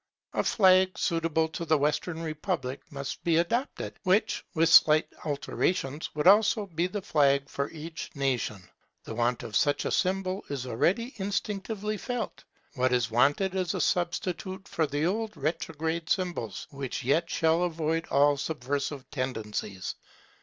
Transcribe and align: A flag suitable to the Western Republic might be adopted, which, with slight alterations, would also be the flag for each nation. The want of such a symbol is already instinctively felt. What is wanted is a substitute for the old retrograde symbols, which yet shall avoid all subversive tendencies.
A 0.33 0.43
flag 0.43 0.97
suitable 0.97 1.47
to 1.49 1.63
the 1.63 1.77
Western 1.77 2.23
Republic 2.23 2.81
might 2.89 3.15
be 3.23 3.37
adopted, 3.37 3.93
which, 4.01 4.43
with 4.55 4.67
slight 4.69 5.07
alterations, 5.25 6.09
would 6.15 6.25
also 6.25 6.65
be 6.65 6.87
the 6.87 7.03
flag 7.03 7.47
for 7.47 7.69
each 7.69 8.09
nation. 8.15 8.67
The 9.03 9.13
want 9.13 9.43
of 9.43 9.55
such 9.55 9.85
a 9.85 9.91
symbol 9.91 10.43
is 10.49 10.65
already 10.65 11.13
instinctively 11.17 11.97
felt. 11.97 12.43
What 12.73 12.91
is 12.91 13.11
wanted 13.11 13.53
is 13.53 13.75
a 13.75 13.79
substitute 13.79 14.67
for 14.67 14.87
the 14.87 15.05
old 15.05 15.37
retrograde 15.37 16.09
symbols, 16.09 16.65
which 16.71 17.03
yet 17.03 17.29
shall 17.29 17.61
avoid 17.61 18.07
all 18.07 18.37
subversive 18.37 19.07
tendencies. 19.11 19.93